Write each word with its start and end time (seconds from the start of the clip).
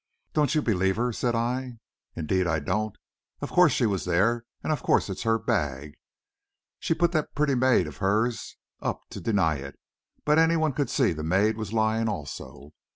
"Don't 0.33 0.55
you 0.55 0.63
believe 0.63 0.95
her?" 0.95 1.13
said 1.13 1.35
I. 1.35 1.77
"Indeed 2.15 2.47
I 2.47 2.57
don't. 2.57 2.95
Of 3.39 3.51
course 3.51 3.71
she 3.71 3.85
was 3.85 4.03
there, 4.05 4.45
and 4.63 4.73
of 4.73 4.81
course 4.81 5.11
it's 5.11 5.21
her 5.21 5.37
bag. 5.37 5.93
She 6.79 6.95
put 6.95 7.11
that 7.11 7.35
pretty 7.35 7.53
maid 7.53 7.85
of 7.85 7.97
hers 7.97 8.57
up 8.81 9.01
to 9.11 9.21
deny 9.21 9.57
it, 9.57 9.77
but 10.25 10.39
any 10.39 10.55
one 10.55 10.73
could 10.73 10.89
see 10.89 11.13
the 11.13 11.21
maid 11.21 11.55
was 11.55 11.71
lying, 11.71 12.09
also." 12.09 12.71